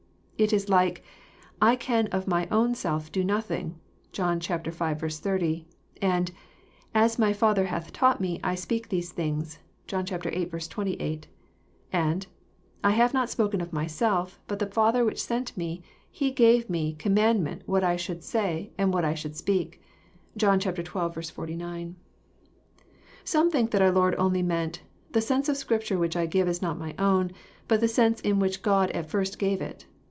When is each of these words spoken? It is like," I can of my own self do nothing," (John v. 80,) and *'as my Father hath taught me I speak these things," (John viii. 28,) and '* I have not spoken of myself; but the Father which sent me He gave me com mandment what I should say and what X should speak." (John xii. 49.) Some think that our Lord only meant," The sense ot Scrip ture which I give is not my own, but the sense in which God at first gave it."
It 0.37 0.51
is 0.51 0.69
like," 0.69 1.03
I 1.71 1.75
can 1.75 2.07
of 2.07 2.25
my 2.27 2.47
own 2.49 2.73
self 2.73 3.11
do 3.11 3.23
nothing," 3.23 3.79
(John 4.11 4.39
v. 4.39 4.55
80,) 4.55 5.67
and 6.01 6.31
*'as 6.95 7.19
my 7.19 7.31
Father 7.31 7.65
hath 7.67 7.93
taught 7.93 8.19
me 8.19 8.39
I 8.43 8.55
speak 8.55 8.89
these 8.89 9.11
things," 9.11 9.59
(John 9.85 10.03
viii. 10.03 10.47
28,) 10.47 11.27
and 11.93 12.25
'* 12.55 12.83
I 12.83 12.89
have 12.89 13.13
not 13.13 13.29
spoken 13.29 13.61
of 13.61 13.71
myself; 13.71 14.39
but 14.47 14.57
the 14.57 14.65
Father 14.65 15.05
which 15.05 15.21
sent 15.21 15.55
me 15.55 15.83
He 16.09 16.31
gave 16.31 16.71
me 16.71 16.95
com 16.97 17.13
mandment 17.17 17.61
what 17.67 17.83
I 17.83 17.95
should 17.95 18.23
say 18.23 18.71
and 18.79 18.91
what 18.91 19.05
X 19.05 19.19
should 19.19 19.35
speak." 19.35 19.79
(John 20.35 20.59
xii. 20.59 20.71
49.) 20.73 21.95
Some 23.23 23.51
think 23.51 23.69
that 23.69 23.83
our 23.83 23.91
Lord 23.91 24.15
only 24.17 24.41
meant," 24.41 24.81
The 25.11 25.21
sense 25.21 25.47
ot 25.49 25.55
Scrip 25.57 25.83
ture 25.83 25.99
which 25.99 26.15
I 26.15 26.25
give 26.25 26.47
is 26.47 26.63
not 26.63 26.79
my 26.79 26.95
own, 26.97 27.31
but 27.67 27.79
the 27.79 27.87
sense 27.87 28.19
in 28.21 28.39
which 28.39 28.63
God 28.63 28.89
at 28.89 29.07
first 29.07 29.37
gave 29.37 29.61
it." 29.61 29.85